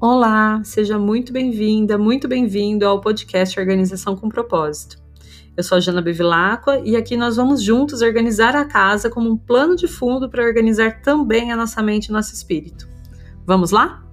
Olá, 0.00 0.62
seja 0.62 0.96
muito 0.96 1.32
bem-vinda, 1.32 1.98
muito 1.98 2.28
bem-vindo 2.28 2.86
ao 2.86 3.00
podcast 3.00 3.58
Organização 3.58 4.14
com 4.14 4.28
Propósito. 4.28 4.96
Eu 5.56 5.64
sou 5.64 5.76
a 5.76 5.80
Jana 5.80 6.00
Bevilacqua 6.00 6.80
e 6.84 6.94
aqui 6.94 7.16
nós 7.16 7.34
vamos 7.34 7.60
juntos 7.60 8.00
organizar 8.00 8.54
a 8.54 8.64
casa 8.64 9.10
como 9.10 9.28
um 9.28 9.36
plano 9.36 9.74
de 9.74 9.88
fundo 9.88 10.30
para 10.30 10.44
organizar 10.44 11.02
também 11.02 11.50
a 11.50 11.56
nossa 11.56 11.82
mente 11.82 12.06
e 12.06 12.12
nosso 12.12 12.32
espírito. 12.32 12.88
Vamos 13.44 13.72
lá? 13.72 14.06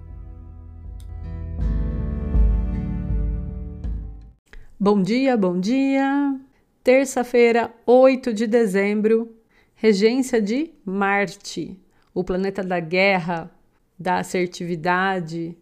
Bom 4.79 5.03
dia, 5.03 5.37
bom 5.37 5.59
dia! 5.59 6.35
Terça-feira, 6.83 7.71
8 7.85 8.33
de 8.33 8.47
dezembro, 8.47 9.35
regência 9.75 10.41
de 10.41 10.73
Marte, 10.83 11.79
o 12.11 12.23
planeta 12.23 12.63
da 12.63 12.79
guerra, 12.79 13.51
da 13.99 14.17
assertividade, 14.17 15.55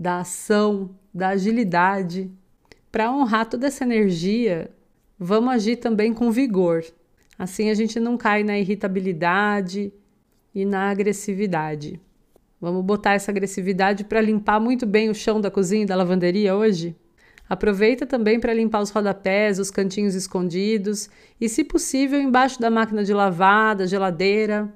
da 0.00 0.20
ação, 0.20 0.96
da 1.12 1.28
agilidade. 1.28 2.32
Para 2.90 3.12
honrar 3.12 3.44
toda 3.44 3.66
essa 3.66 3.84
energia, 3.84 4.70
vamos 5.18 5.52
agir 5.52 5.76
também 5.76 6.14
com 6.14 6.32
vigor. 6.32 6.82
Assim 7.38 7.68
a 7.68 7.74
gente 7.74 8.00
não 8.00 8.16
cai 8.16 8.42
na 8.42 8.58
irritabilidade 8.58 9.92
e 10.54 10.64
na 10.64 10.90
agressividade. 10.90 12.00
Vamos 12.58 12.82
botar 12.82 13.12
essa 13.12 13.30
agressividade 13.30 14.04
para 14.04 14.22
limpar 14.22 14.58
muito 14.58 14.86
bem 14.86 15.10
o 15.10 15.14
chão 15.14 15.38
da 15.38 15.50
cozinha 15.50 15.82
e 15.82 15.86
da 15.86 15.96
lavanderia 15.96 16.56
hoje? 16.56 16.96
Aproveita 17.46 18.06
também 18.06 18.40
para 18.40 18.54
limpar 18.54 18.80
os 18.80 18.90
rodapés, 18.90 19.58
os 19.58 19.70
cantinhos 19.70 20.14
escondidos 20.14 21.10
e, 21.38 21.46
se 21.48 21.62
possível, 21.62 22.20
embaixo 22.20 22.58
da 22.60 22.70
máquina 22.70 23.04
de 23.04 23.12
lavar, 23.12 23.76
da 23.76 23.86
geladeira. 23.86 24.72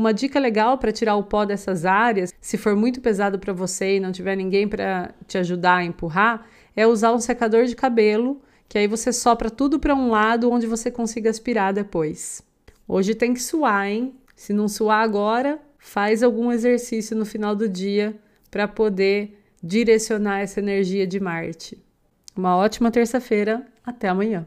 Uma 0.00 0.14
dica 0.14 0.40
legal 0.40 0.78
para 0.78 0.92
tirar 0.92 1.14
o 1.16 1.22
pó 1.22 1.44
dessas 1.44 1.84
áreas, 1.84 2.32
se 2.40 2.56
for 2.56 2.74
muito 2.74 3.02
pesado 3.02 3.38
para 3.38 3.52
você 3.52 3.96
e 3.96 4.00
não 4.00 4.10
tiver 4.10 4.34
ninguém 4.34 4.66
para 4.66 5.14
te 5.26 5.36
ajudar 5.36 5.76
a 5.76 5.84
empurrar, 5.84 6.46
é 6.74 6.86
usar 6.86 7.12
um 7.12 7.20
secador 7.20 7.66
de 7.66 7.76
cabelo, 7.76 8.40
que 8.66 8.78
aí 8.78 8.86
você 8.86 9.12
sopra 9.12 9.50
tudo 9.50 9.78
para 9.78 9.94
um 9.94 10.08
lado 10.08 10.50
onde 10.50 10.66
você 10.66 10.90
consiga 10.90 11.28
aspirar 11.28 11.74
depois. 11.74 12.42
Hoje 12.88 13.14
tem 13.14 13.34
que 13.34 13.42
suar, 13.42 13.88
hein? 13.88 14.14
Se 14.34 14.54
não 14.54 14.68
suar 14.68 15.04
agora, 15.04 15.60
faz 15.76 16.22
algum 16.22 16.50
exercício 16.50 17.14
no 17.14 17.26
final 17.26 17.54
do 17.54 17.68
dia 17.68 18.18
para 18.50 18.66
poder 18.66 19.38
direcionar 19.62 20.40
essa 20.40 20.60
energia 20.60 21.06
de 21.06 21.20
Marte. 21.20 21.76
Uma 22.34 22.56
ótima 22.56 22.90
terça-feira. 22.90 23.66
Até 23.84 24.08
amanhã. 24.08 24.46